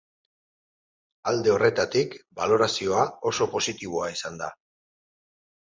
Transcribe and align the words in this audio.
Alde 1.31 1.53
horretatik, 1.57 2.17
balorazioa 2.41 3.05
oso 3.33 3.51
positiboa 3.55 4.11
izan 4.17 4.43
da. 4.43 4.53